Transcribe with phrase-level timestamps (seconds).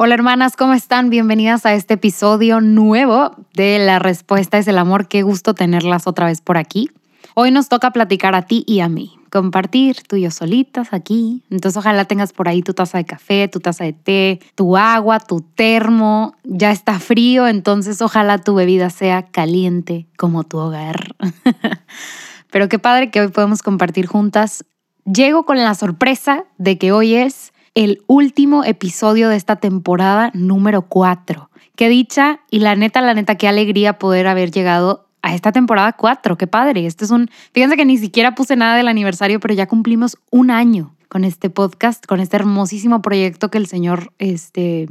[0.00, 1.10] Hola hermanas, ¿cómo están?
[1.10, 5.08] Bienvenidas a este episodio nuevo de La Respuesta es el Amor.
[5.08, 6.88] Qué gusto tenerlas otra vez por aquí.
[7.34, 11.42] Hoy nos toca platicar a ti y a mí, compartir tú y yo solitas aquí.
[11.50, 15.18] Entonces ojalá tengas por ahí tu taza de café, tu taza de té, tu agua,
[15.18, 16.36] tu termo.
[16.44, 21.16] Ya está frío, entonces ojalá tu bebida sea caliente como tu hogar.
[22.52, 24.64] Pero qué padre que hoy podemos compartir juntas.
[25.04, 30.82] Llego con la sorpresa de que hoy es el último episodio de esta temporada número
[30.82, 31.48] 4.
[31.76, 35.92] Qué dicha y la neta, la neta, qué alegría poder haber llegado a esta temporada
[35.92, 36.36] 4.
[36.36, 36.86] Qué padre.
[36.86, 37.30] Este es un.
[37.52, 41.50] Fíjense que ni siquiera puse nada del aniversario, pero ya cumplimos un año con este
[41.50, 44.88] podcast, con este hermosísimo proyecto que el Señor, este,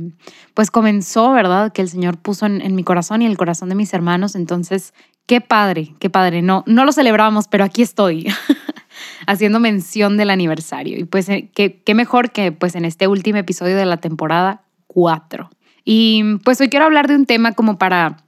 [0.53, 1.73] pues comenzó, ¿verdad?
[1.73, 4.33] Que el Señor puso en, mi corazón y el corazón de mis hermanos.
[4.33, 4.93] Entonces,
[5.25, 6.41] qué padre, qué padre.
[6.41, 8.27] No, no lo celebramos, pero aquí estoy.
[9.25, 10.97] haciendo mención del aniversario.
[10.97, 15.49] Y pues eh, qué, mejor que pues en este último episodio de la temporada 4.
[15.83, 18.23] Y pues hoy quiero hablar de un tema como para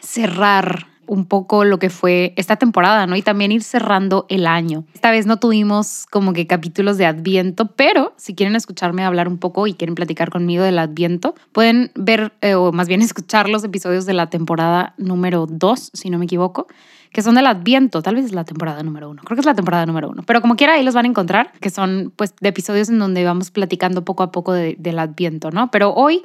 [0.00, 3.16] cerrar un poco lo que fue esta temporada, ¿no?
[3.16, 4.84] Y también ir cerrando el año.
[4.94, 9.38] Esta vez no tuvimos como que capítulos de Adviento, pero si quieren escucharme hablar un
[9.38, 13.64] poco y quieren platicar conmigo del Adviento, pueden ver eh, o más bien escuchar los
[13.64, 16.66] episodios de la temporada número 2, si no me equivoco
[17.12, 19.54] que son del Adviento, tal vez es la temporada número uno, creo que es la
[19.54, 22.48] temporada número uno, pero como quiera ahí los van a encontrar, que son pues de
[22.48, 25.70] episodios en donde vamos platicando poco a poco del Adviento, ¿no?
[25.70, 26.22] Pero hoy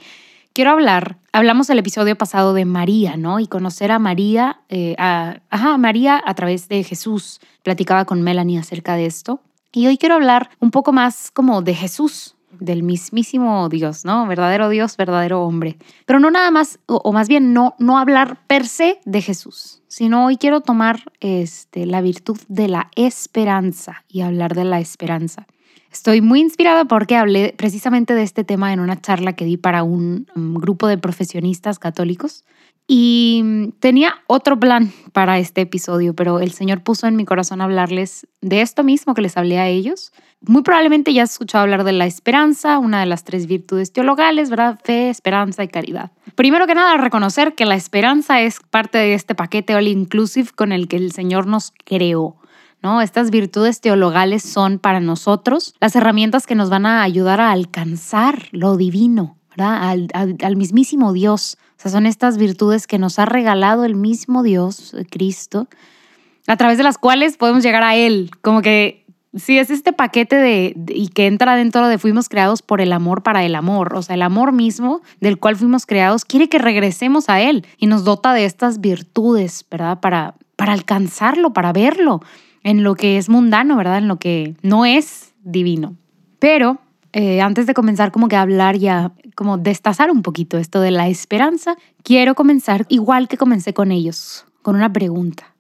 [0.58, 3.40] quiero hablar, hablamos el episodio pasado de María, ¿no?
[3.40, 7.40] Y conocer a María, eh, a, ajá, María a través de Jesús.
[7.62, 9.40] Platicaba con Melanie acerca de esto.
[9.72, 14.26] Y hoy quiero hablar un poco más como de Jesús, del mismísimo Dios, ¿no?
[14.26, 15.78] Verdadero Dios, verdadero hombre.
[16.08, 20.28] Pero no nada más, o, más bien no, no hablar per se de Jesús, sino
[20.28, 25.48] hoy quiero tomar este, la virtud de la esperanza y hablar de la esperanza.
[25.92, 29.82] Estoy muy inspirada porque hablé precisamente de este tema en una charla que di para
[29.82, 32.46] un, grupo de profesionistas católicos
[32.86, 38.28] y tenía otro plan para este episodio, pero el Señor puso en mi corazón hablarles
[38.42, 40.14] de esto mismo que les hablé a ellos.
[40.42, 44.50] Muy probablemente ya has escuchado hablar de la esperanza, una de las tres virtudes teologales,
[44.50, 44.80] ¿verdad?
[44.84, 46.12] Fe, esperanza y caridad.
[46.36, 50.72] Primero que nada, reconocer que la esperanza es parte de este paquete all inclusive con
[50.72, 52.38] el que el Señor nos creó.
[52.82, 53.02] ¿no?
[53.02, 58.48] Estas virtudes teologales son para nosotros las herramientas que nos van a ayudar a alcanzar
[58.52, 59.98] lo divino, ¿verdad?
[60.14, 61.58] Al, mismísimo Dios.
[61.78, 65.68] O sea, son estas virtudes que nos ha regalado el mismo Dios, Cristo,
[66.46, 68.32] a través de las cuales podemos llegar a Él.
[68.42, 69.07] Como que
[69.38, 73.24] sí, es este paquete de, y que entra dentro de fuimos creados por el amor
[73.24, 73.96] para el amor.
[73.96, 77.88] O sea, el amor mismo del cual fuimos creados quiere que regresemos a Él y
[77.88, 80.00] nos dota de estas virtudes, ¿verdad?
[80.00, 82.22] Para, para alcanzarlo, para verlo
[82.64, 84.00] en lo que es mundano, ¿verdad?
[84.00, 85.96] En lo que no es divino.
[86.40, 86.80] Pero
[87.14, 90.92] eh, antes de comenzar como que a hablar ya, como destazar un poquito esto de
[90.92, 95.56] la esperanza, quiero comenzar igual que comencé con ellos, con una pregunta.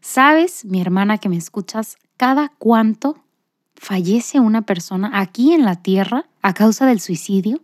[0.00, 3.18] ¿Sabes, mi hermana que me escuchas, cada cuánto
[3.74, 7.60] fallece una persona aquí en la Tierra a causa del suicidio?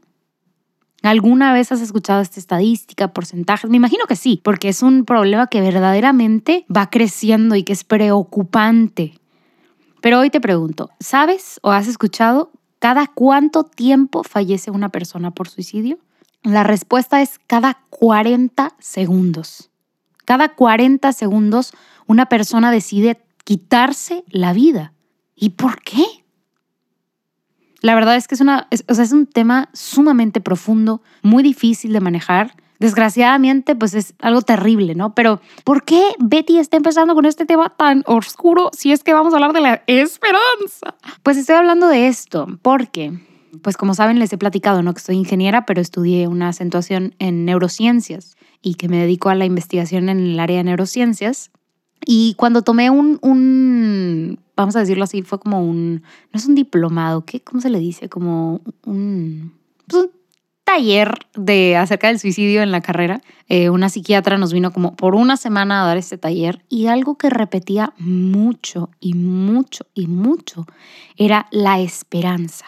[1.02, 3.68] ¿Alguna vez has escuchado esta estadística, porcentajes?
[3.68, 7.82] Me imagino que sí, porque es un problema que verdaderamente va creciendo y que es
[7.82, 9.18] preocupante.
[10.00, 15.48] Pero hoy te pregunto, ¿sabes o has escuchado cada cuánto tiempo fallece una persona por
[15.48, 15.98] suicidio?
[16.44, 19.70] La respuesta es cada 40 segundos.
[20.24, 21.72] Cada 40 segundos
[22.06, 24.92] una persona decide quitarse la vida.
[25.34, 26.04] ¿Y por qué?
[27.80, 31.92] La verdad es que es, una, o sea, es un tema sumamente profundo, muy difícil
[31.92, 32.54] de manejar.
[32.78, 35.14] Desgraciadamente, pues es algo terrible, ¿no?
[35.14, 39.32] Pero, ¿por qué Betty está empezando con este tema tan oscuro si es que vamos
[39.32, 40.96] a hablar de la esperanza?
[41.22, 43.20] Pues estoy hablando de esto porque,
[43.62, 44.94] pues como saben, les he platicado, ¿no?
[44.94, 49.44] Que soy ingeniera, pero estudié una acentuación en neurociencias y que me dedico a la
[49.44, 51.50] investigación en el área de neurociencias.
[52.04, 56.02] Y cuando tomé un, un, vamos a decirlo así, fue como un,
[56.32, 57.40] no es un diplomado, ¿qué?
[57.40, 58.08] ¿Cómo se le dice?
[58.08, 59.52] Como un,
[59.86, 60.10] pues un
[60.64, 63.20] taller de acerca del suicidio en la carrera.
[63.48, 67.16] Eh, una psiquiatra nos vino como por una semana a dar este taller y algo
[67.16, 70.66] que repetía mucho y mucho y mucho
[71.16, 72.66] era la esperanza.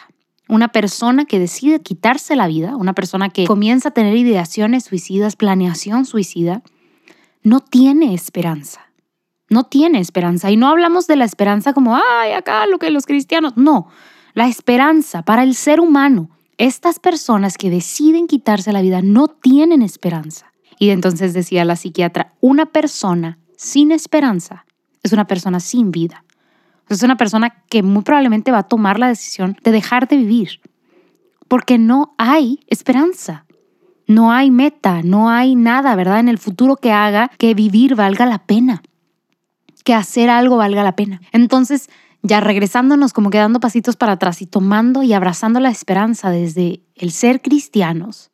[0.49, 5.37] Una persona que decide quitarse la vida, una persona que comienza a tener ideaciones suicidas,
[5.37, 6.63] planeación suicida,
[7.43, 8.81] no tiene esperanza.
[9.49, 10.50] No tiene esperanza.
[10.50, 13.56] Y no hablamos de la esperanza como, ay, acá lo que los cristianos.
[13.56, 13.88] No,
[14.35, 16.31] la esperanza para el ser humano.
[16.56, 20.52] Estas personas que deciden quitarse la vida no tienen esperanza.
[20.79, 24.64] Y entonces decía la psiquiatra, una persona sin esperanza
[25.02, 26.25] es una persona sin vida.
[26.88, 30.61] Es una persona que muy probablemente va a tomar la decisión de dejar de vivir.
[31.46, 33.44] Porque no hay esperanza.
[34.06, 36.20] No hay meta, no hay nada, ¿verdad?
[36.20, 38.82] En el futuro que haga que vivir valga la pena.
[39.85, 41.21] Que hacer algo valga la pena.
[41.33, 41.89] Entonces,
[42.23, 46.81] ya regresándonos como que dando pasitos para atrás y tomando y abrazando la esperanza desde
[46.97, 48.31] el ser cristianos,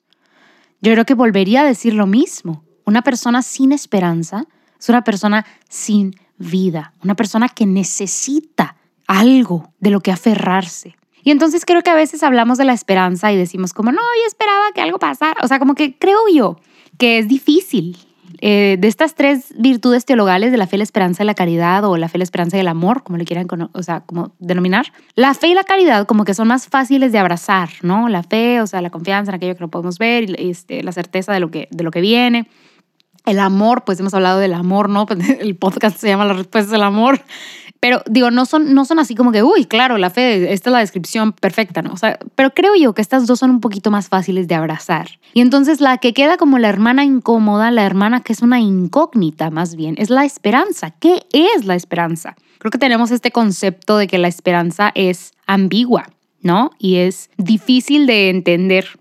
[0.80, 2.64] yo creo que volvería a decir lo mismo.
[2.86, 4.46] Una persona sin esperanza
[4.78, 8.76] es una persona sin vida, una persona que necesita
[9.06, 10.96] algo de lo que aferrarse.
[11.22, 14.26] Y entonces creo que a veces hablamos de la esperanza y decimos como, no, yo
[14.26, 15.40] esperaba que algo pasara.
[15.42, 16.56] O sea, como que creo yo
[16.96, 17.98] que es difícil.
[18.40, 21.96] Eh, de estas tres virtudes teologales de la fe, la esperanza y la caridad, o
[21.96, 25.34] la fe, la esperanza y el amor, como le quieran o sea, como denominar, la
[25.34, 28.08] fe y la caridad como que son más fáciles de abrazar, ¿no?
[28.08, 30.92] La fe, o sea, la confianza en aquello que no podemos ver, y este, la
[30.92, 32.48] certeza de lo, que, de lo que viene.
[33.26, 35.06] El amor, pues hemos hablado del amor, ¿no?
[35.40, 37.22] El podcast se llama La respuesta del amor.
[37.80, 40.72] Pero digo, no son, no son así como que, uy, claro, la fe, esta es
[40.72, 41.94] la descripción perfecta, ¿no?
[41.94, 45.18] O sea, pero creo yo que estas dos son un poquito más fáciles de abrazar.
[45.32, 49.50] Y entonces la que queda como la hermana incómoda, la hermana que es una incógnita
[49.50, 50.90] más bien, es la esperanza.
[50.90, 52.36] ¿Qué es la esperanza?
[52.58, 56.10] Creo que tenemos este concepto de que la esperanza es ambigua,
[56.42, 56.72] ¿no?
[56.78, 58.99] Y es difícil de entender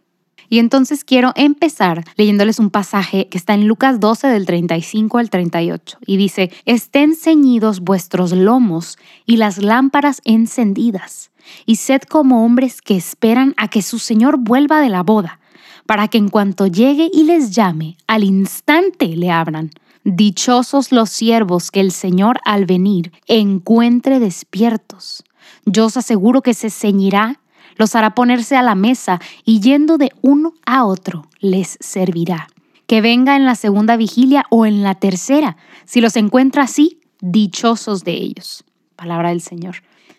[0.50, 5.30] y entonces quiero empezar leyéndoles un pasaje que está en Lucas 12 del 35 al
[5.30, 11.32] 38 y dice, estén ceñidos vuestros lomos y las lámparas encendidas,
[11.66, 15.40] y sed como hombres que esperan a que su Señor vuelva de la boda,
[15.86, 19.72] para que en cuanto llegue y les llame, al instante le abran.
[20.04, 25.24] Dichosos los siervos que el Señor al venir encuentre despiertos.
[25.66, 27.40] Yo os aseguro que se ceñirá
[27.80, 32.50] los hará ponerse a la mesa y yendo de uno a otro les servirá.
[32.86, 35.56] Que venga en la segunda vigilia o en la tercera.
[35.86, 38.66] Si los encuentra así, dichosos de ellos.
[38.96, 39.78] Palabra del Señor.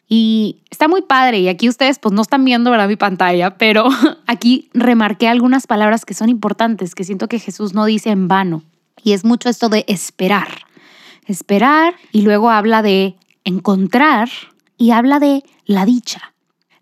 [0.09, 2.89] Y está muy padre y aquí ustedes pues no están viendo ¿verdad?
[2.89, 3.89] mi pantalla, pero
[4.27, 8.63] aquí remarqué algunas palabras que son importantes, que siento que Jesús no dice en vano.
[9.05, 10.49] Y es mucho esto de esperar.
[11.27, 14.31] Esperar y luego habla de encontrar
[14.79, 16.30] y habla de la dicha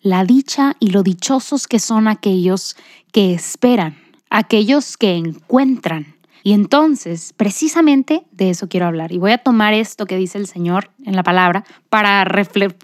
[0.09, 2.77] la dicha y lo dichosos que son aquellos
[3.13, 3.99] que esperan,
[4.31, 6.15] aquellos que encuentran.
[6.43, 9.13] Y entonces, precisamente de eso quiero hablar.
[9.13, 12.27] Y voy a tomar esto que dice el Señor en la palabra para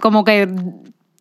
[0.00, 0.54] como que,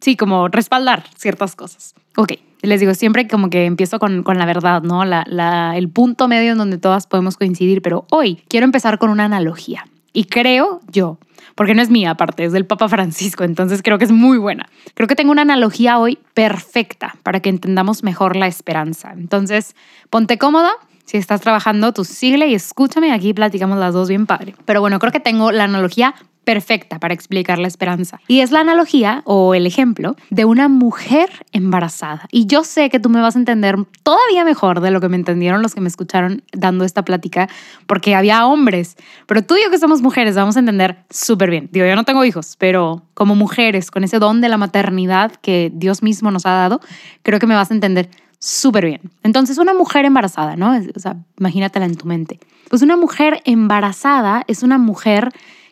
[0.01, 1.95] sí, como respaldar ciertas cosas.
[2.17, 5.05] Ok, les digo, siempre como que empiezo con, con la verdad, ¿no?
[5.05, 9.23] La, el punto medio en donde todas podemos coincidir, pero hoy quiero empezar con una
[9.23, 9.85] analogía.
[10.11, 11.17] Y creo yo
[11.55, 14.67] porque no es mía aparte, es del Papa Francisco, entonces creo que es muy buena.
[14.93, 19.13] Creo que tengo una analogía hoy perfecta para que entendamos mejor la esperanza.
[19.13, 19.75] Entonces,
[20.09, 20.71] ponte cómoda.
[21.05, 23.11] Si estás trabajando, tú sigue y escúchame.
[23.11, 24.55] Aquí platicamos las dos bien padre.
[24.65, 28.19] Pero bueno, creo que tengo la analogía perfecta para explicar la esperanza.
[28.27, 32.27] Y es la analogía o el ejemplo de una mujer embarazada.
[32.31, 35.15] Y yo sé que tú me vas a entender todavía mejor de lo que me
[35.15, 37.49] entendieron los que me escucharon dando esta plática,
[37.87, 41.69] porque había hombres, pero tú y yo que somos mujeres vamos a entender súper bien.
[41.71, 45.71] Digo, yo no tengo hijos, pero como mujeres, con ese don de la maternidad que
[45.73, 46.81] Dios mismo nos ha dado,
[47.21, 48.09] creo que me vas a entender
[48.39, 49.01] súper bien.
[49.23, 50.75] Entonces, una mujer embarazada, ¿no?
[50.95, 52.39] O sea, imagínatela en tu mente.
[52.69, 55.29] Pues una mujer embarazada es una mujer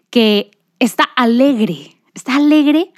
[0.09, 0.51] que
[0.81, 2.91] está alegre, está alegre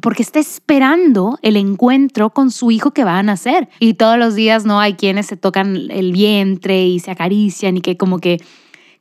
[0.00, 3.68] porque está esperando el encuentro con su hijo que va a nacer.
[3.80, 7.82] Y todos los días no hay quienes se tocan el vientre y se acarician y
[7.82, 8.40] que como que,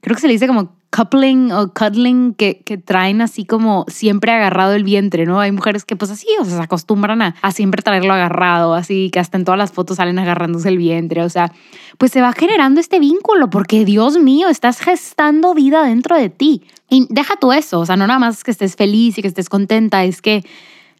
[0.01, 4.31] creo que se le dice como coupling o cuddling que, que, traen así como siempre
[4.31, 5.39] agarrado el vientre, ¿no?
[5.39, 9.09] Hay mujeres que pues así, o sea, se acostumbran a, a, siempre traerlo agarrado, así
[9.11, 11.51] que hasta en todas las fotos salen agarrándose el vientre, o sea,
[11.97, 16.63] pues se va generando este vínculo porque Dios mío, estás gestando vida dentro de ti.
[16.89, 19.49] Y deja tú eso, o sea, no nada más que estés feliz y que estés
[19.49, 20.45] contenta, es que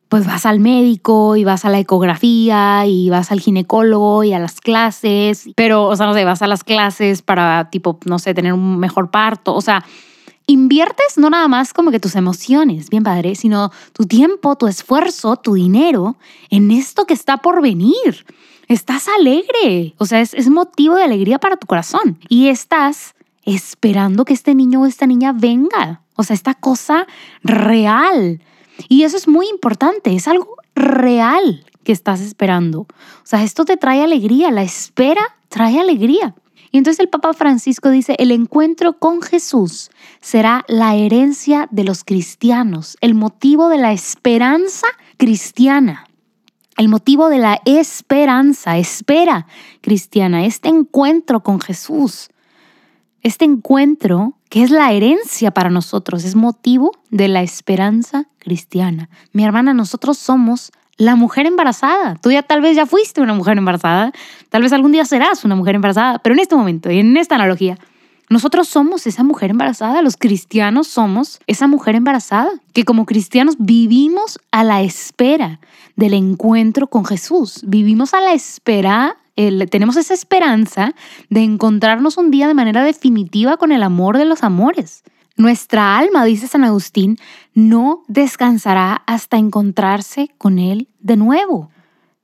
[0.09, 4.39] pues vas al médico y vas a la ecografía y vas al ginecólogo y a
[4.39, 8.33] las clases, pero, o sea, no sé, vas a las clases para, tipo, no sé,
[8.33, 9.83] tener un mejor parto, o sea,
[10.45, 15.35] inviertes no nada más como que tus emociones, bien padre, sino tu tiempo, tu esfuerzo,
[15.35, 16.15] tu dinero
[16.49, 18.25] en esto que está por venir.
[18.69, 24.25] Estás alegre, o sea, es, es motivo de alegría para tu corazón y estás esperando
[24.25, 27.07] que este niño o esta niña venga, o sea, esta cosa
[27.43, 28.41] real.
[28.87, 32.81] Y eso es muy importante, es algo real que estás esperando.
[32.81, 36.35] O sea, esto te trae alegría, la espera trae alegría.
[36.71, 42.03] Y entonces el Papa Francisco dice, el encuentro con Jesús será la herencia de los
[42.03, 46.05] cristianos, el motivo de la esperanza cristiana.
[46.75, 49.47] El motivo de la esperanza, espera
[49.81, 52.29] cristiana, este encuentro con Jesús,
[53.23, 59.09] este encuentro que es la herencia para nosotros, es motivo de la esperanza cristiana.
[59.33, 62.15] Mi hermana, nosotros somos la mujer embarazada.
[62.15, 64.11] Tú ya tal vez ya fuiste una mujer embarazada,
[64.49, 67.35] tal vez algún día serás una mujer embarazada, pero en este momento y en esta
[67.35, 67.77] analogía,
[68.29, 74.39] nosotros somos esa mujer embarazada, los cristianos somos esa mujer embarazada, que como cristianos vivimos
[74.51, 75.61] a la espera
[75.95, 79.17] del encuentro con Jesús, vivimos a la espera,
[79.69, 80.93] tenemos esa esperanza
[81.29, 85.03] de encontrarnos un día de manera definitiva con el amor de los amores.
[85.35, 87.17] Nuestra alma, dice San Agustín,
[87.53, 91.69] no descansará hasta encontrarse con Él de nuevo.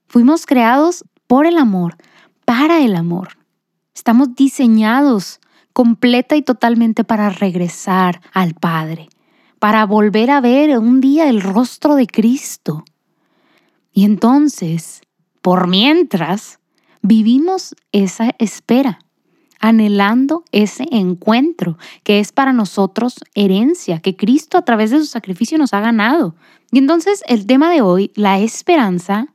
[0.08, 1.98] Fuimos creados por el amor,
[2.46, 3.38] para el amor.
[3.94, 5.40] Estamos diseñados
[5.72, 9.10] completa y totalmente para regresar al Padre,
[9.60, 12.84] para volver a ver un día el rostro de Cristo.
[13.92, 15.02] Y entonces,
[15.42, 16.60] por mientras,
[17.04, 19.00] vivimos esa espera
[19.60, 25.58] anhelando ese encuentro que es para nosotros herencia, que Cristo a través de su sacrificio
[25.58, 26.36] nos ha ganado.
[26.72, 29.28] Y entonces el tema de hoy, la esperanza,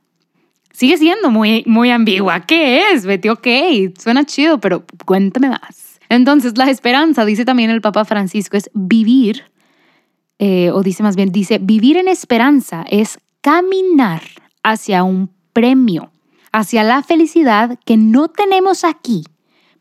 [0.71, 2.41] sigue siendo muy, muy ambigua.
[2.41, 3.29] ¿Qué es, Betty?
[3.29, 3.47] Ok,
[3.97, 5.99] suena chido, pero cuéntame más.
[6.09, 9.43] Entonces, la esperanza, dice también el Papa Francisco, es vivir,
[10.39, 14.21] eh, o dice más bien, dice, vivir en esperanza es caminar
[14.63, 16.11] hacia un premio,
[16.51, 19.23] hacia la felicidad que no tenemos aquí,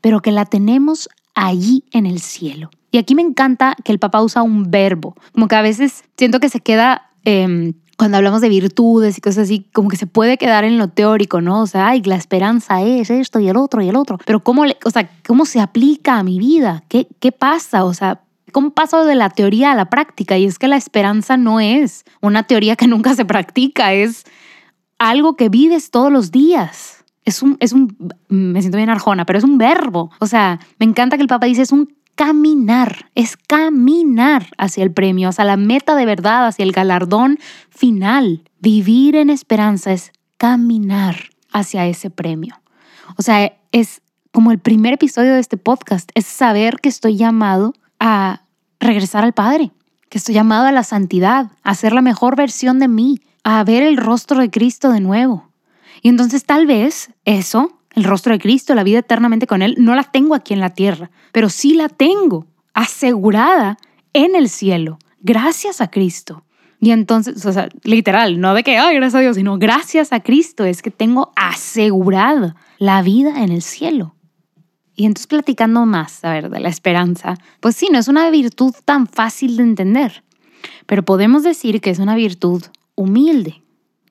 [0.01, 2.71] pero que la tenemos allí en el cielo.
[2.91, 6.41] Y aquí me encanta que el papá usa un verbo, como que a veces siento
[6.41, 10.39] que se queda, em, cuando hablamos de virtudes y cosas así, como que se puede
[10.39, 11.63] quedar en lo teórico, ¿no?
[11.63, 14.65] O sea, ay, la esperanza es esto y el otro y el otro, pero ¿cómo,
[14.85, 16.85] o sea, ¿cómo se aplica a mi vida?
[16.89, 17.85] ¿Qué, ¿Qué pasa?
[17.85, 18.23] O sea,
[18.53, 20.39] ¿Cómo paso de la teoría a la práctica?
[20.39, 24.25] Y es que la esperanza no es una teoría que nunca se practica, es
[24.99, 27.97] algo que vives todos los días es un, es un,
[28.28, 30.11] me siento bien arjona, pero es un verbo.
[30.19, 34.93] O sea, me encanta que el Papa dice es un caminar, es caminar hacia el
[34.93, 37.38] premio, hacia la meta de verdad, hacia el galardón
[37.69, 38.43] final.
[38.61, 41.17] Vivir en esperanza es caminar
[41.52, 42.61] hacia ese premio.
[43.17, 44.00] O sea, es
[44.33, 48.43] como el primer episodio de este podcast, es saber que estoy llamado a
[48.81, 49.71] regresar al Padre,
[50.09, 53.21] que estoy llamado a la santidad, a ser la mejor versión de mí,
[53.57, 55.49] a ver el rostro de Cristo de nuevo,
[56.02, 59.95] y entonces tal vez eso, el rostro de Cristo, la vida eternamente con Él, no
[59.95, 63.78] la tengo aquí en la tierra, pero sí la tengo asegurada
[64.12, 66.45] en el cielo, gracias a Cristo.
[66.81, 70.21] Y entonces, o sea, literal, no de que, ay, gracias a Dios, sino gracias a
[70.21, 74.14] Cristo es que tengo asegurada la vida en el cielo.
[74.95, 78.75] Y entonces platicando más, a ver, de la esperanza, pues sí, no es una virtud
[78.85, 80.23] tan fácil de entender,
[80.87, 82.62] pero podemos decir que es una virtud
[82.99, 83.62] humilde,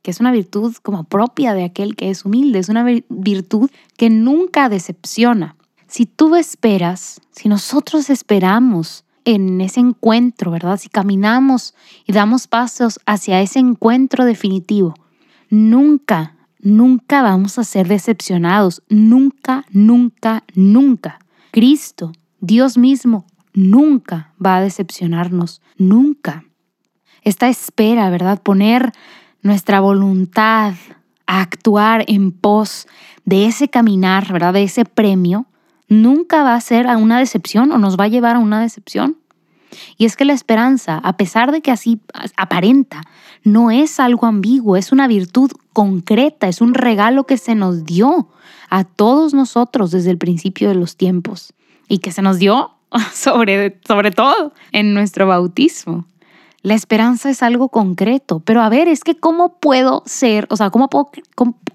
[0.01, 4.09] que es una virtud como propia de aquel que es humilde, es una virtud que
[4.09, 5.57] nunca decepciona.
[5.87, 10.79] Si tú esperas, si nosotros esperamos en ese encuentro, ¿verdad?
[10.79, 11.75] Si caminamos
[12.05, 14.93] y damos pasos hacia ese encuentro definitivo,
[15.49, 21.19] nunca, nunca vamos a ser decepcionados, nunca, nunca, nunca.
[21.51, 26.46] Cristo, Dios mismo, nunca va a decepcionarnos, nunca.
[27.27, 28.41] Esta espera, ¿verdad?
[28.41, 28.93] Poner
[29.41, 30.75] nuestra voluntad
[31.25, 32.87] a actuar en pos
[33.25, 34.53] de ese caminar, ¿verdad?
[34.53, 35.45] De ese premio,
[35.89, 39.17] nunca va a ser a una decepción o nos va a llevar a una decepción.
[39.97, 41.99] Y es que la esperanza, a pesar de que así
[42.37, 43.01] aparenta,
[43.43, 48.29] no es algo ambiguo, es una virtud concreta, es un regalo que se nos dio
[48.69, 51.53] a todos nosotros desde el principio de los tiempos
[51.89, 52.71] y que se nos dio
[53.13, 56.05] sobre, sobre todo en nuestro bautismo.
[56.67, 60.69] La esperanza es algo concreto, pero a ver, es que ¿cómo puedo ser, o sea,
[60.69, 60.89] cómo,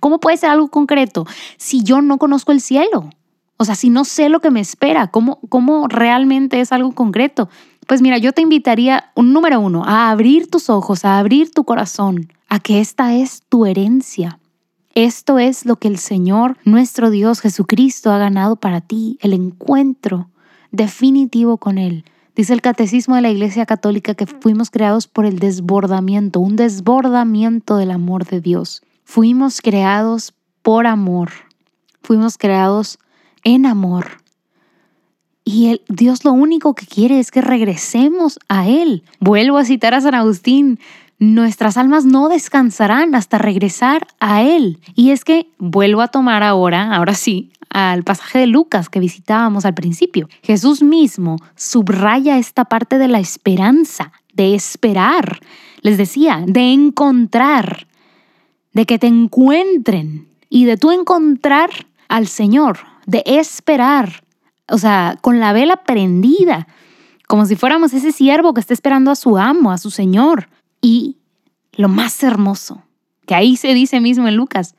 [0.00, 1.25] cómo, puede ser algo concreto
[1.56, 3.08] si yo no conozco el cielo?
[3.56, 7.49] O sea, si no sé lo que me espera, ¿cómo, cómo realmente es algo concreto?
[7.87, 11.64] Pues mira, yo te invitaría, un número uno, a abrir tus ojos, a abrir tu
[11.64, 14.40] corazón, a que esta es tu herencia.
[14.94, 20.28] Esto es lo que el Señor, nuestro Dios Jesucristo, ha ganado para ti, el encuentro
[20.70, 22.04] definitivo con Él
[22.35, 27.77] Dice el Catecismo de la Iglesia Católica que fuimos creados por el desbordamiento, un desbordamiento
[27.77, 28.83] del amor de Dios.
[29.05, 31.31] Fuimos creados por amor.
[32.03, 32.99] Fuimos creados
[33.45, 34.23] en amor.
[35.45, 39.03] Y el, Dios lo único que quiere es que regresemos a Él.
[39.21, 40.79] Vuelvo a citar a San Agustín.
[41.23, 44.81] Nuestras almas no descansarán hasta regresar a Él.
[44.97, 49.64] Y es que vuelvo a tomar ahora, ahora sí, al pasaje de Lucas que visitábamos
[49.64, 50.29] al principio.
[50.43, 55.38] Jesús mismo subraya esta parte de la esperanza, de esperar.
[55.83, 57.87] Les decía, de encontrar,
[58.73, 61.71] de que te encuentren y de tú encontrar
[62.09, 64.25] al Señor, de esperar,
[64.67, 66.67] o sea, con la vela prendida,
[67.29, 70.49] como si fuéramos ese siervo que está esperando a su amo, a su Señor.
[70.83, 71.17] Y
[71.73, 72.83] lo más hermoso,
[73.27, 74.75] que ahí se dice mismo en Lucas,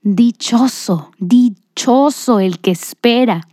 [0.00, 3.46] dichoso, dichoso el que espera.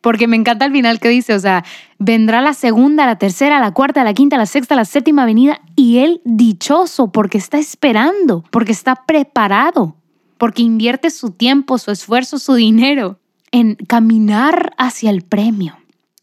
[0.00, 1.64] Porque me encanta el final que dice, o sea,
[1.98, 5.98] vendrá la segunda, la tercera, la cuarta, la quinta, la sexta, la séptima venida y
[5.98, 9.96] él dichoso porque está esperando, porque está preparado,
[10.38, 13.18] porque invierte su tiempo, su esfuerzo, su dinero
[13.50, 15.76] en caminar hacia el premio.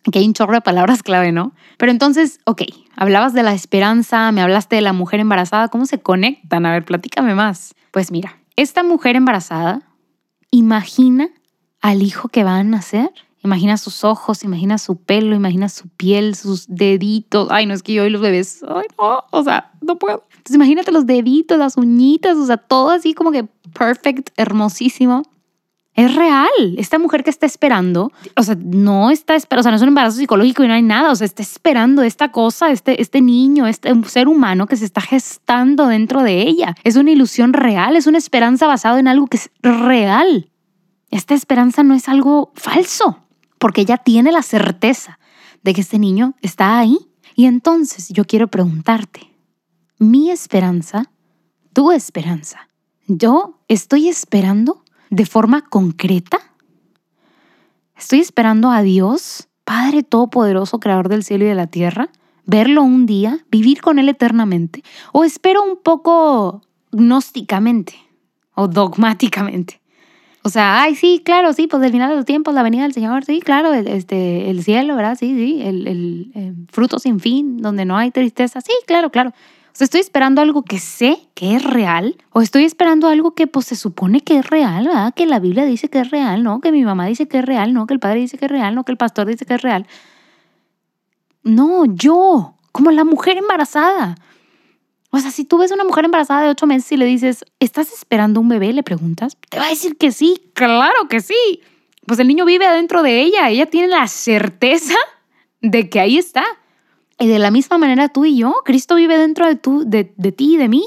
[0.07, 1.53] Aquí hay un chorro de palabras clave, ¿no?
[1.77, 2.63] Pero entonces, ok,
[2.95, 6.65] hablabas de la esperanza, me hablaste de la mujer embarazada, ¿cómo se conectan?
[6.65, 7.75] A ver, platícame más.
[7.91, 9.81] Pues mira, esta mujer embarazada
[10.49, 11.29] imagina
[11.81, 13.11] al hijo que va a nacer.
[13.43, 17.47] Imagina sus ojos, imagina su pelo, imagina su piel, sus deditos.
[17.49, 20.27] Ay, no es que yo y los bebés, ay, no, o sea, no puedo.
[20.29, 25.23] Entonces imagínate los deditos, las uñitas, o sea, todo así como que perfect, hermosísimo.
[25.93, 26.49] Es real.
[26.77, 29.89] Esta mujer que está esperando, o sea, no está esperando, o sea, no es un
[29.89, 33.67] embarazo psicológico y no hay nada, o sea, está esperando esta cosa, este, este niño,
[33.67, 36.75] este ser humano que se está gestando dentro de ella.
[36.85, 40.49] Es una ilusión real, es una esperanza basada en algo que es real.
[41.09, 43.25] Esta esperanza no es algo falso,
[43.59, 45.19] porque ella tiene la certeza
[45.61, 46.97] de que este niño está ahí.
[47.35, 49.31] Y entonces yo quiero preguntarte,
[49.99, 51.11] mi esperanza,
[51.73, 52.69] tu esperanza,
[53.07, 54.80] yo estoy esperando
[55.11, 56.39] de forma concreta?
[57.95, 62.09] ¿Estoy esperando a Dios, Padre Todopoderoso, Creador del cielo y de la tierra,
[62.45, 64.83] verlo un día, vivir con Él eternamente?
[65.11, 67.93] ¿O espero un poco gnósticamente
[68.55, 69.81] o dogmáticamente?
[70.43, 72.93] O sea, ay, sí, claro, sí, pues el final de los tiempos, la venida del
[72.93, 75.15] Señor, sí, claro, este, el cielo, ¿verdad?
[75.19, 79.33] Sí, sí, el, el, el fruto sin fin, donde no hay tristeza, sí, claro, claro.
[79.73, 83.67] Sea, estoy esperando algo que sé que es real o estoy esperando algo que pues
[83.67, 85.13] se supone que es real, ¿verdad?
[85.13, 86.59] Que la Biblia dice que es real, ¿no?
[86.61, 87.87] Que mi mamá dice que es real, ¿no?
[87.87, 88.83] Que el padre dice que es real, ¿no?
[88.83, 89.87] Que el pastor dice que es real.
[91.43, 94.15] No, yo, como la mujer embarazada.
[95.09, 97.91] O sea, si tú ves una mujer embarazada de ocho meses y le dices, ¿estás
[97.91, 98.71] esperando un bebé?
[98.71, 101.61] Le preguntas, te va a decir que sí, claro que sí.
[102.05, 104.95] Pues el niño vive adentro de ella, ella tiene la certeza
[105.61, 106.43] de que ahí está.
[107.21, 110.55] Y de la misma manera tú y yo, Cristo vive dentro de, tú, de, ti
[110.55, 110.83] y de mí.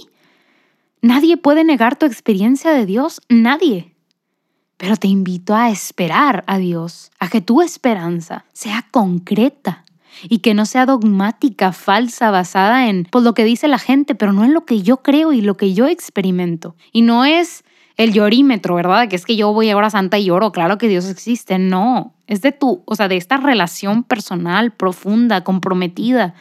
[1.00, 3.94] Nadie puede negar tu experiencia de Dios, nadie.
[4.76, 9.84] Pero te invito a esperar a Dios, a que tu esperanza sea concreta
[10.28, 14.32] y que no sea dogmática, falsa, basada en pues, lo que dice la gente, pero
[14.32, 16.74] no en lo que yo creo y lo que yo experimento.
[16.90, 17.62] Y no es
[17.96, 19.08] el llorímetro, ¿verdad?
[19.08, 21.58] Que es que yo voy a hora santa y lloro, claro que Dios existe.
[21.58, 26.34] No, es de tu, o sea, de esta relación personal, profunda, comprometida,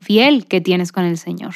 [0.00, 1.54] fiel que tienes con el Señor.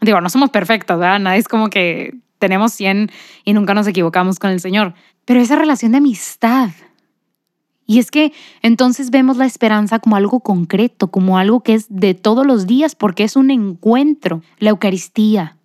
[0.00, 1.20] Digo, no somos perfectos, ¿verdad?
[1.20, 3.10] Nadie es como que tenemos 100
[3.44, 4.94] y nunca nos equivocamos con el Señor.
[5.24, 6.70] Pero esa relación de amistad.
[7.86, 8.32] Y es que
[8.62, 12.94] entonces vemos la esperanza como algo concreto, como algo que es de todos los días,
[12.94, 14.42] porque es un encuentro.
[14.58, 15.57] La Eucaristía,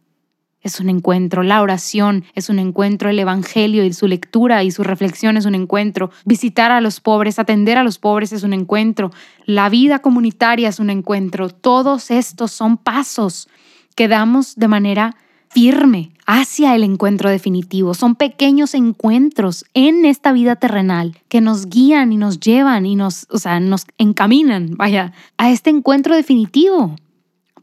[0.63, 4.84] es un encuentro, la oración es un encuentro, el Evangelio y su lectura y su
[4.84, 9.12] reflexión es un encuentro, visitar a los pobres, atender a los pobres es un encuentro,
[9.45, 11.49] la vida comunitaria es un encuentro.
[11.49, 13.49] Todos estos son pasos
[13.95, 15.15] que damos de manera
[15.49, 17.93] firme hacia el encuentro definitivo.
[17.93, 23.28] Son pequeños encuentros en esta vida terrenal que nos guían y nos llevan y nos,
[23.30, 26.95] o sea, nos encaminan, vaya, a este encuentro definitivo.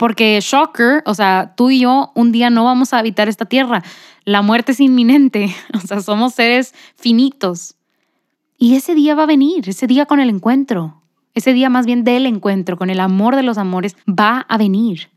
[0.01, 3.83] Porque shocker, o sea, tú y yo un día no vamos a habitar esta tierra.
[4.25, 7.75] La muerte es inminente, o sea, somos seres finitos.
[8.57, 11.03] Y ese día va a venir, ese día con el encuentro,
[11.35, 15.11] ese día más bien del encuentro, con el amor de los amores, va a venir.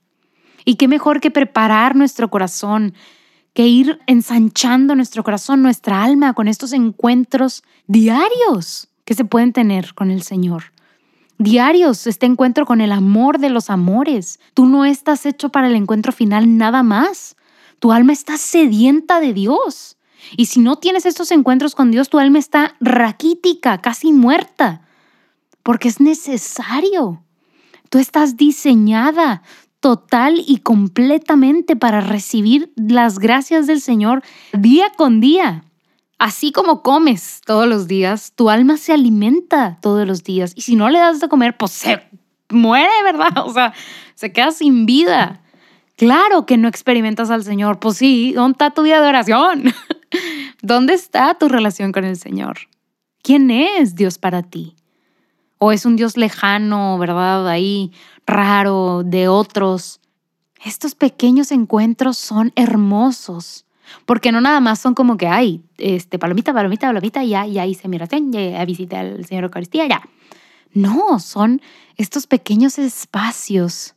[0.65, 2.93] Y qué mejor que preparar nuestro corazón,
[3.53, 9.93] que ir ensanchando nuestro corazón, nuestra alma con estos encuentros diarios que se pueden tener
[9.93, 10.73] con el Señor
[11.43, 14.39] diarios, este encuentro con el amor de los amores.
[14.53, 17.35] Tú no estás hecho para el encuentro final nada más.
[17.79, 19.97] Tu alma está sedienta de Dios.
[20.37, 24.87] Y si no tienes estos encuentros con Dios, tu alma está raquítica, casi muerta,
[25.63, 27.23] porque es necesario.
[27.89, 29.43] Tú estás diseñada
[29.81, 35.65] total y completamente para recibir las gracias del Señor día con día.
[36.23, 40.53] Así como comes todos los días, tu alma se alimenta todos los días.
[40.55, 42.01] Y si no le das de comer, pues se
[42.49, 43.33] muere, ¿verdad?
[43.45, 43.73] O sea,
[44.15, 45.41] se queda sin vida.
[45.97, 47.81] Claro que no experimentas al Señor.
[47.81, 49.73] Pues sí, ¿dónde está tu vida de oración?
[50.61, 52.57] ¿Dónde está tu relación con el Señor?
[53.21, 54.77] ¿Quién es Dios para ti?
[55.57, 57.49] ¿O es un Dios lejano, verdad?
[57.49, 57.91] Ahí
[58.25, 59.99] raro de otros.
[60.63, 63.62] Estos pequeños encuentros son hermosos,
[64.05, 67.87] porque no nada más son como que, ay, este, palomita, palomita, palomita, ya, ya hice
[67.87, 70.01] mi oración, ya visité al Señor Eucaristía, ya.
[70.73, 71.61] No, son
[71.97, 73.95] estos pequeños espacios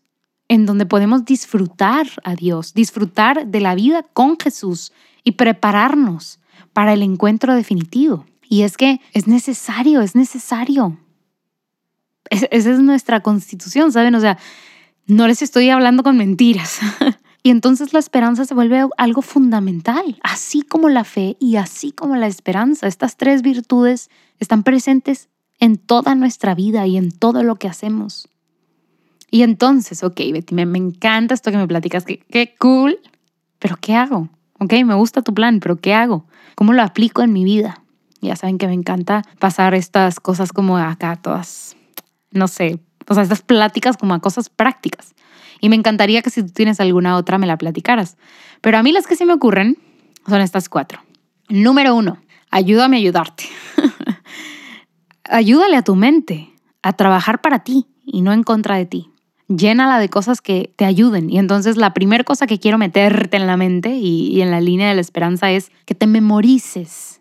[0.48, 4.92] en donde podemos disfrutar a Dios, disfrutar de la vida con Jesús
[5.24, 6.38] y prepararnos
[6.72, 8.26] para el encuentro definitivo.
[8.48, 10.98] Y es que es necesario, es necesario
[12.30, 14.14] esa es nuestra constitución, ¿saben?
[14.14, 14.38] O sea,
[15.06, 16.80] no les estoy hablando con mentiras.
[17.46, 22.16] y entonces la esperanza se vuelve algo fundamental, así como la fe y así como
[22.16, 22.88] la esperanza.
[22.88, 25.28] Estas tres virtudes están presentes
[25.60, 28.28] en toda nuestra vida y en todo lo que hacemos.
[29.30, 32.98] Y entonces, ok, Betty, me, encanta esto que me platicas, que qué cool,
[33.60, 34.28] pero ¿qué hago?
[34.58, 36.26] Ok, me gusta tu plan, pero ¿qué hago?
[36.56, 37.80] ¿Cómo lo aplico en mi vida?
[38.20, 41.76] Ya saben que me encanta pasar estas cosas como acá, todas
[42.32, 45.14] no sé, o sea, estas pláticas como a cosas prácticas.
[45.60, 48.16] Y me encantaría que si tú tienes alguna otra me la platicaras.
[48.60, 49.78] Pero a mí las que sí me ocurren
[50.26, 51.00] son estas cuatro.
[51.48, 52.18] Número uno,
[52.50, 53.44] ayúdame a ayudarte.
[55.28, 56.50] Ayúdale a tu mente
[56.82, 59.10] a trabajar para ti y no en contra de ti.
[59.48, 61.30] Llénala de cosas que te ayuden.
[61.30, 64.60] Y entonces la primera cosa que quiero meterte en la mente y, y en la
[64.60, 67.16] línea de la esperanza es que te memorices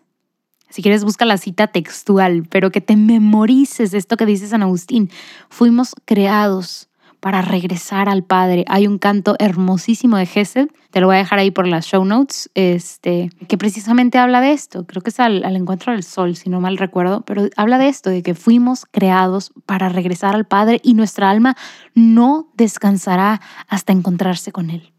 [0.76, 5.10] si quieres, busca la cita textual, pero que te memorices esto que dice San Agustín.
[5.48, 6.90] Fuimos creados
[7.26, 8.64] para regresar al Padre.
[8.68, 12.04] Hay un canto hermosísimo de Gesed, te lo voy a dejar ahí por las show
[12.04, 14.86] notes, este, que precisamente habla de esto.
[14.86, 17.88] Creo que es al, al encuentro del sol, si no mal recuerdo, pero habla de
[17.88, 21.56] esto, de que fuimos creados para regresar al Padre y nuestra alma
[21.96, 24.92] no descansará hasta encontrarse con Él.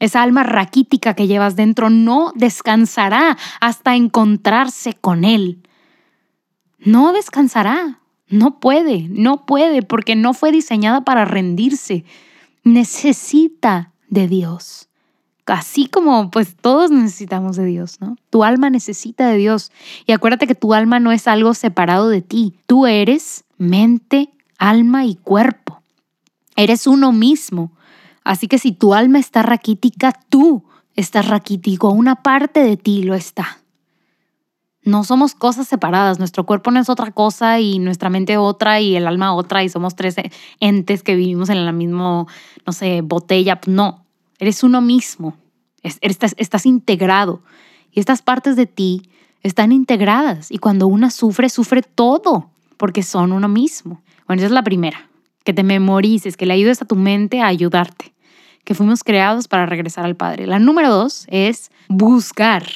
[0.00, 5.62] Esa alma raquítica que llevas dentro no descansará hasta encontrarse con Él.
[6.80, 8.00] No descansará.
[8.28, 12.04] No puede, no puede, porque no fue diseñada para rendirse.
[12.64, 14.88] Necesita de Dios.
[15.46, 18.16] Así como pues todos necesitamos de Dios, ¿no?
[18.28, 19.72] Tu alma necesita de Dios.
[20.06, 22.54] Y acuérdate que tu alma no es algo separado de ti.
[22.66, 25.82] Tú eres mente, alma y cuerpo.
[26.56, 27.72] Eres uno mismo.
[28.24, 30.64] Así que si tu alma está raquítica, tú
[30.96, 33.58] estás raquítico, una parte de ti lo está.
[34.82, 38.96] No somos cosas separadas, nuestro cuerpo no es otra cosa y nuestra mente otra y
[38.96, 40.16] el alma otra y somos tres
[40.60, 42.26] entes que vivimos en la misma,
[42.66, 43.60] no sé, botella.
[43.66, 44.04] No,
[44.38, 45.36] eres uno mismo,
[45.82, 47.42] estás, estás integrado
[47.92, 49.10] y estas partes de ti
[49.42, 54.00] están integradas y cuando una sufre, sufre todo porque son uno mismo.
[54.26, 55.08] Bueno, esa es la primera,
[55.44, 58.12] que te memorices, que le ayudes a tu mente a ayudarte
[58.68, 60.46] que fuimos creados para regresar al Padre.
[60.46, 62.66] La número dos es buscar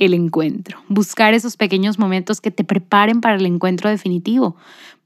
[0.00, 4.56] el encuentro, buscar esos pequeños momentos que te preparen para el encuentro definitivo.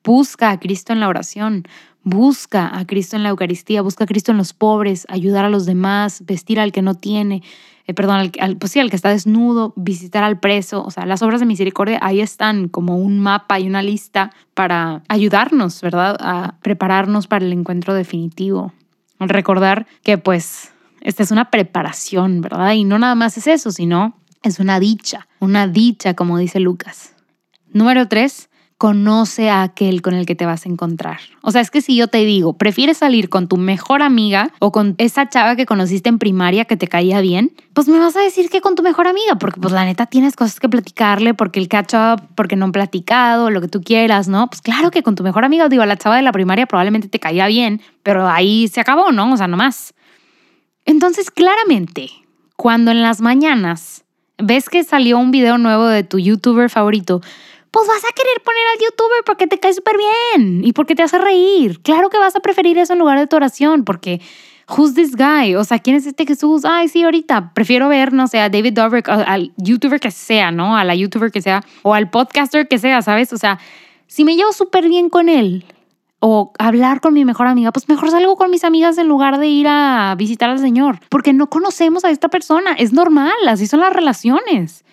[0.05, 1.65] Busca a Cristo en la oración,
[2.05, 5.67] busca a Cristo en la Eucaristía, busca a Cristo en los pobres, ayudar a los
[5.67, 7.43] demás, vestir al que no tiene,
[7.87, 10.85] eh, perdón, al, pues sí, al que está desnudo, visitar al preso.
[10.85, 15.03] O sea, las obras de misericordia ahí están como un mapa y una lista para
[15.09, 16.17] ayudarnos, ¿verdad?
[16.21, 18.73] A prepararnos para el encuentro definitivo.
[19.19, 22.73] Recordar que pues esta es una preparación, ¿verdad?
[22.73, 27.15] Y no nada más es eso, sino es una dicha, una dicha, como dice Lucas.
[27.73, 31.19] Número tres, conoce a aquel con el que te vas a encontrar.
[31.43, 34.73] O sea, es que si yo te digo, prefieres salir con tu mejor amiga o
[34.73, 38.21] con esa chava que conociste en primaria que te caía bien, pues me vas a
[38.21, 41.61] decir que con tu mejor amiga, porque pues la neta tienes cosas que platicarle, porque
[41.61, 41.95] el catch
[42.35, 44.49] porque no han platicado, lo que tú quieras, ¿no?
[44.49, 47.21] Pues claro que con tu mejor amiga, digo, la chava de la primaria probablemente te
[47.21, 49.33] caía bien, pero ahí se acabó, ¿no?
[49.33, 49.95] O sea, no más.
[50.85, 52.11] Entonces, claramente,
[52.57, 54.04] cuando en las mañanas
[54.39, 57.21] ves que salió un video nuevo de tu youtuber favorito,
[57.71, 61.03] pues vas a querer poner al youtuber porque te cae súper bien y porque te
[61.03, 61.81] hace reír.
[61.83, 64.21] Claro que vas a preferir eso en lugar de tu oración porque
[64.69, 65.55] who's this guy?
[65.57, 66.65] O sea, ¿quién es este Jesús?
[66.65, 70.77] Ay, sí, ahorita prefiero ver, no sé, a David Dobrik, al youtuber que sea, ¿no?
[70.77, 73.33] A la youtuber que sea o al podcaster que sea, ¿sabes?
[73.33, 73.59] O sea,
[74.07, 75.65] si me llevo súper bien con él
[76.27, 79.47] o hablar con mi mejor amiga, pues mejor salgo con mis amigas en lugar de
[79.47, 83.81] ir a visitar al Señor, porque no conocemos a esta persona, es normal, así son
[83.81, 84.85] las relaciones.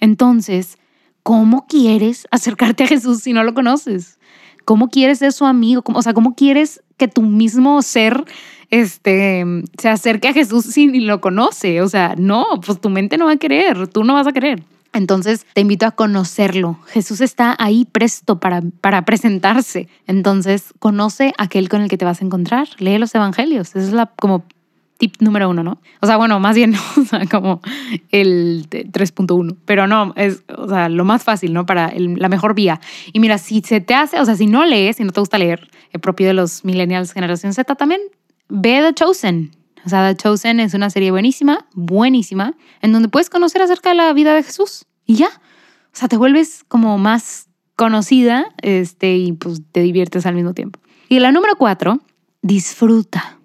[0.00, 0.78] Entonces,
[1.22, 4.18] ¿Cómo quieres acercarte a Jesús si no lo conoces?
[4.64, 5.82] ¿Cómo quieres ser su amigo?
[5.86, 8.24] o sea, ¿cómo quieres que tu mismo ser
[8.70, 9.44] este,
[9.78, 11.80] se acerque a Jesús si ni lo conoce?
[11.80, 14.64] O sea, no, pues tu mente no va a querer, tú no vas a querer.
[14.92, 16.78] Entonces te invito a conocerlo.
[16.88, 19.88] Jesús está ahí presto para, para presentarse.
[20.06, 22.68] Entonces conoce aquel con el que te vas a encontrar.
[22.78, 23.70] Lee los evangelios.
[23.70, 24.44] Esa es la como
[25.02, 25.80] tip número uno, ¿no?
[26.00, 26.76] O sea, bueno, más bien,
[27.30, 27.60] como
[28.12, 31.66] el 3.1, pero no, es, o sea, lo más fácil, ¿no?
[31.66, 32.80] Para la mejor vía.
[33.12, 35.38] Y mira, si se te hace, o sea, si no lees, si no te gusta
[35.38, 38.00] leer, el propio de los millennials generación Z también,
[38.48, 39.61] ve The Chosen.
[39.84, 43.96] O sea, The Chosen es una serie buenísima, buenísima, en donde puedes conocer acerca de
[43.96, 44.86] la vida de Jesús.
[45.06, 50.34] Y ya, o sea, te vuelves como más conocida este, y pues te diviertes al
[50.34, 50.78] mismo tiempo.
[51.08, 52.00] Y la número cuatro,
[52.42, 53.38] disfruta.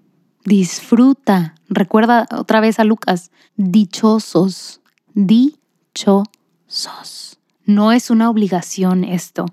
[0.45, 1.56] Disfruta.
[1.67, 3.32] Recuerda otra vez a Lucas.
[3.58, 4.80] Dichosos.
[5.13, 6.28] Dichosos.
[7.65, 9.45] No es una obligación esto.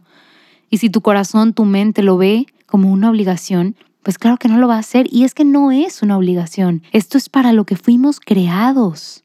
[0.70, 4.58] Y si tu corazón, tu mente lo ve como una obligación, pues claro que no
[4.58, 5.06] lo va a hacer.
[5.10, 6.82] Y es que no es una obligación.
[6.92, 9.24] Esto es para lo que fuimos creados.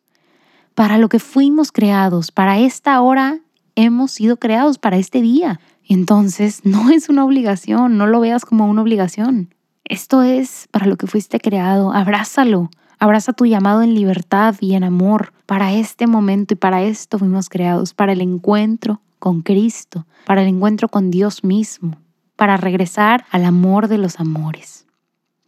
[0.74, 2.32] Para lo que fuimos creados.
[2.32, 3.39] Para esta hora
[3.76, 5.60] hemos sido creados, para este día.
[5.88, 7.98] Entonces, no es una obligación.
[7.98, 9.54] No lo veas como una obligación.
[9.84, 11.92] Esto es para lo que fuiste creado.
[11.92, 12.72] Abrázalo.
[12.98, 15.34] Abraza tu llamado en libertad y en amor.
[15.46, 20.48] Para este momento y para esto fuimos creados, para el encuentro con Cristo, para el
[20.48, 21.98] encuentro con Dios mismo,
[22.39, 24.86] para regresar al amor de los amores.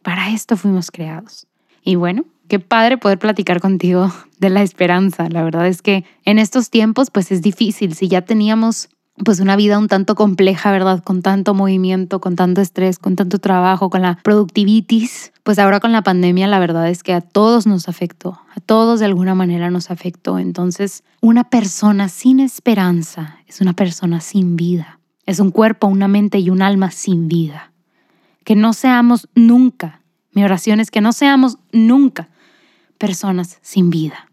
[0.04, 1.48] Para esto fuimos creados.
[1.86, 5.30] Y bueno, qué padre poder platicar contigo de la esperanza.
[5.30, 7.96] La verdad es que en estos tiempos pues es difícil.
[7.96, 8.90] Si ya teníamos
[9.24, 11.02] pues una vida un tanto compleja, ¿verdad?
[11.02, 15.32] Con tanto movimiento, con tanto estrés, con tanto trabajo, con la productivitis.
[15.44, 19.00] Pues ahora con la pandemia la verdad es que a todos nos afectó, a todos
[19.00, 20.40] de alguna manera nos afectó.
[20.40, 25.00] Entonces, una persona sin esperanza es una persona sin vida.
[25.26, 27.72] Es un cuerpo, una mente y un alma sin vida.
[28.44, 30.02] Que no seamos nunca,
[30.34, 32.30] mi oración es que no seamos nunca
[32.98, 34.28] personas sin vida.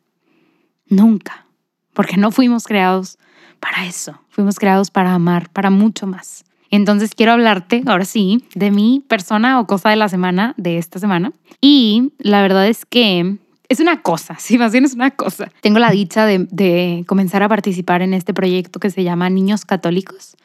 [0.86, 1.46] Nunca.
[1.92, 3.18] Porque no fuimos creados
[3.58, 4.20] para eso.
[4.28, 6.44] Fuimos creados para amar, para mucho más.
[6.70, 10.98] Entonces quiero hablarte, ahora sí, de mi persona o cosa de la semana, de esta
[10.98, 11.32] semana.
[11.60, 15.50] Y la verdad es que es una cosa, sí, más bien es una cosa.
[15.62, 19.64] Tengo la dicha de, de comenzar a participar en este proyecto que se llama Niños
[19.64, 20.36] Católicos,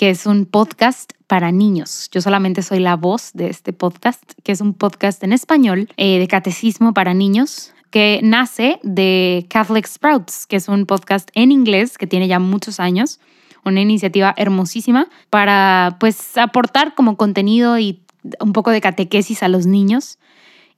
[0.00, 2.08] que es un podcast para niños.
[2.10, 6.18] Yo solamente soy la voz de este podcast, que es un podcast en español eh,
[6.18, 11.98] de catecismo para niños que nace de Catholic Sprouts, que es un podcast en inglés
[11.98, 13.20] que tiene ya muchos años,
[13.62, 18.00] una iniciativa hermosísima para pues aportar como contenido y
[18.40, 20.18] un poco de catequesis a los niños.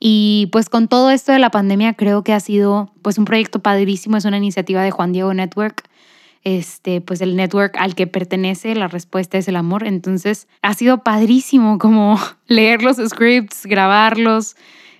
[0.01, 3.61] Y pues con todo esto de la pandemia creo que ha sido pues un proyecto
[3.61, 5.85] padrísimo, es una iniciativa de Juan Diego Network,
[6.45, 11.03] este pues el network al que pertenece, la respuesta es el amor, entonces ha sido
[11.03, 14.57] padrísimo como leer los scripts, grabarlos,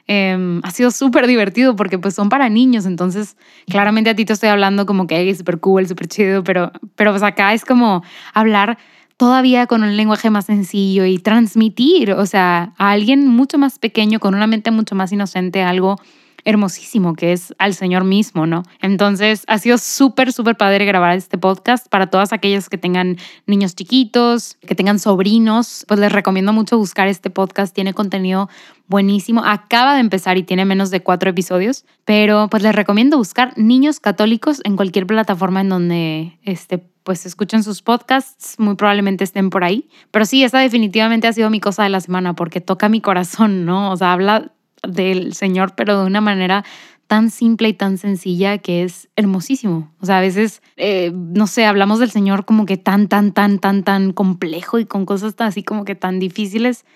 [0.09, 4.33] Em, ha sido súper divertido porque pues son para niños, entonces claramente a ti te
[4.33, 8.03] estoy hablando como que es súper cool, súper chido, pero, pero pues acá es como
[8.35, 8.79] hablar
[9.17, 14.19] todavía con un lenguaje más sencillo y transmitir, o sea, a alguien mucho más pequeño,
[14.19, 16.01] con una mente mucho más inocente, algo
[16.45, 18.63] hermosísimo que es al Señor mismo, ¿no?
[18.81, 23.75] Entonces ha sido súper, súper padre grabar este podcast para todas aquellas que tengan niños
[23.75, 28.49] chiquitos, que tengan sobrinos, pues les recomiendo mucho buscar este podcast, tiene contenido
[28.89, 33.57] buenísimo, acaba de empezar y tiene menos de cuatro episodios, pero pues les recomiendo buscar
[33.57, 39.51] niños católicos en cualquier plataforma en donde este, pues escuchen sus podcasts, muy probablemente estén
[39.51, 39.89] por ahí.
[40.11, 43.65] Pero sí, esa definitivamente ha sido mi cosa de la semana porque toca mi corazón,
[43.65, 43.91] ¿no?
[43.93, 44.53] O sea, habla
[44.87, 46.65] del Señor, pero de una manera
[47.07, 49.93] tan simple y tan sencilla que es hermosísimo.
[50.01, 53.59] O sea, a veces, eh, no sé, hablamos del Señor como que tan, tan, tan,
[53.59, 56.87] tan, tan complejo y con cosas así como que tan difíciles.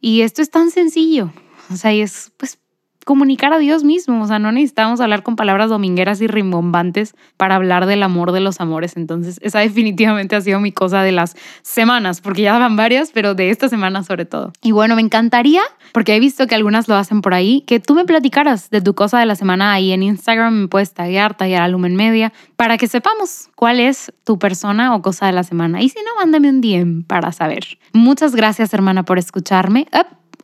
[0.00, 1.32] Y esto es tan sencillo.
[1.70, 2.58] O sea, y es pues
[3.06, 4.20] comunicar a Dios mismo.
[4.20, 8.40] O sea, no necesitamos hablar con palabras domingueras y rimbombantes para hablar del amor de
[8.40, 8.96] los amores.
[8.96, 13.34] Entonces, esa definitivamente ha sido mi cosa de las semanas, porque ya van varias, pero
[13.34, 14.52] de esta semana sobre todo.
[14.60, 17.94] Y bueno, me encantaría, porque he visto que algunas lo hacen por ahí, que tú
[17.94, 20.62] me platicaras de tu cosa de la semana ahí en Instagram.
[20.62, 25.00] Me puedes taguear, taguear a Lumen Media, para que sepamos cuál es tu persona o
[25.00, 25.80] cosa de la semana.
[25.80, 27.78] Y si no, mándame un DM para saber.
[27.92, 29.86] Muchas gracias, hermana, por escucharme.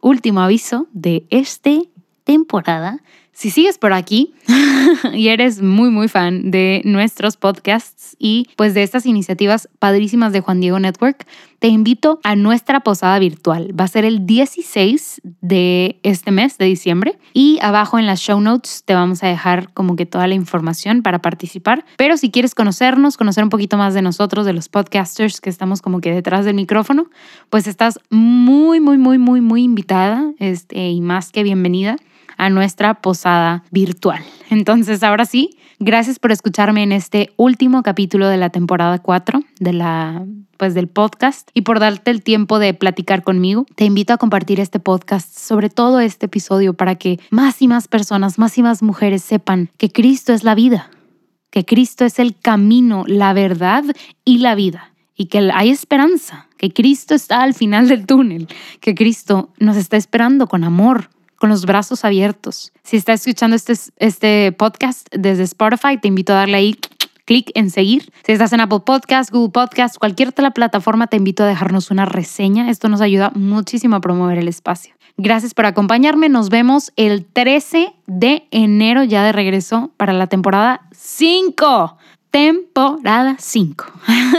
[0.01, 1.89] último aviso de este
[2.25, 3.01] temporada,
[3.35, 4.35] Si sigues por aquí
[5.15, 10.41] y eres muy, muy fan de nuestros podcasts y pues de estas iniciativas padrísimas de
[10.41, 11.27] Juan Diego Network,
[11.59, 13.73] te invito a nuestra posada virtual.
[13.79, 18.39] Va a ser el 16 de este mes de diciembre y abajo en las show
[18.39, 21.87] notes te vamos a dejar como que toda la información para participar.
[21.97, 25.81] Pero si quieres conocernos, conocer un poquito más de nosotros, de los podcasters que estamos
[25.81, 27.07] como que detrás del micrófono,
[27.49, 31.97] pues estás muy, muy, muy, muy, muy invitada este, y más que bienvenida
[32.37, 34.23] a nuestra posada virtual.
[34.51, 39.73] Entonces, ahora sí, gracias por escucharme en este último capítulo de la temporada 4 de
[39.73, 40.25] la
[40.57, 43.67] pues del podcast y por darte el tiempo de platicar conmigo.
[43.75, 47.89] Te invito a compartir este podcast, sobre todo este episodio para que más y más
[47.89, 50.89] personas, más y más mujeres sepan que Cristo es la vida,
[51.51, 53.83] que Cristo es el camino, la verdad
[54.25, 58.49] y la vida y que hay esperanza, que Cristo está al final del túnel,
[58.81, 61.11] que Cristo nos está esperando con amor,
[61.43, 62.73] con los brazos abiertos.
[62.85, 66.79] Si estás escuchando este, este podcast desde Spotify, te invito a darle ahí
[67.25, 68.13] clic en seguir.
[68.25, 72.05] Si estás en Apple Podcast, Google Podcast, cualquier otra plataforma, te invito a dejarnos una
[72.05, 72.71] reseña.
[72.71, 74.95] Esto nos ayuda muchísimo a promover el espacio.
[75.17, 76.29] Gracias por acompañarme.
[76.29, 81.97] Nos vemos el 13 de enero ya de regreso para la temporada 5
[82.33, 83.85] temporada 5.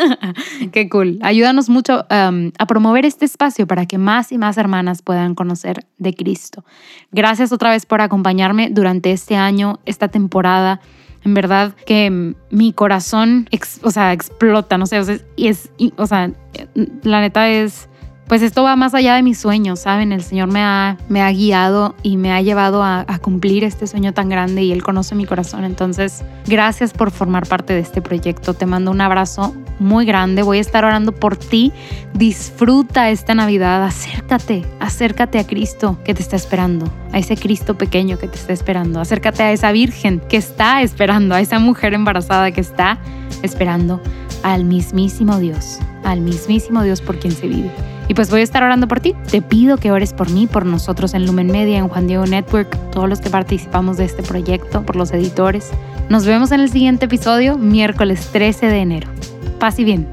[0.72, 1.20] Qué cool.
[1.22, 5.86] Ayúdanos mucho um, a promover este espacio para que más y más hermanas puedan conocer
[6.00, 6.66] de Cristo.
[7.12, 10.82] Gracias otra vez por acompañarme durante este año, esta temporada.
[11.24, 13.48] En verdad que mi corazón,
[13.84, 15.00] o sea, explota, no sé,
[15.38, 16.32] es, o sea,
[17.04, 17.88] la neta es
[18.28, 20.12] pues esto va más allá de mis sueños, ¿saben?
[20.12, 23.88] El Señor me ha, me ha guiado y me ha llevado a, a, cumplir este
[23.88, 25.64] sueño tan grande y Él conoce mi corazón.
[25.64, 28.54] Entonces, gracias por formar parte de este proyecto.
[28.54, 30.42] Te mando un abrazo muy grande.
[30.42, 31.72] Voy a estar orando por ti.
[32.14, 33.84] Disfruta esta Navidad.
[33.84, 38.54] Acércate, acércate a Cristo que te está esperando, a ese Cristo pequeño que te está
[38.54, 39.00] esperando.
[39.00, 42.98] Acércate a esa Virgen que está esperando, a esa mujer embarazada que está
[43.42, 44.02] esperando
[44.44, 47.72] al mismísimo Dios, al mismísimo Dios por quien se vive.
[48.08, 49.16] Y pues voy a estar orando por ti.
[49.32, 52.78] Te pido que ores por mí, por nosotros en Lumen Media, en Juan Diego Network,
[52.92, 55.72] todos los que participamos de este proyecto, por los editores.
[56.10, 59.10] Nos vemos en el siguiente episodio, miércoles 13 de enero.
[59.60, 60.08] Paz y bien.